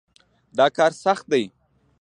[0.57, 1.43] دا کار سخت دی.